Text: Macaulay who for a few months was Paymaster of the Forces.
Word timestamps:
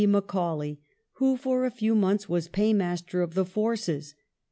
Macaulay 0.03 0.79
who 1.17 1.37
for 1.37 1.63
a 1.63 1.69
few 1.69 1.93
months 1.93 2.27
was 2.27 2.47
Paymaster 2.47 3.21
of 3.21 3.35
the 3.35 3.45
Forces. 3.45 4.15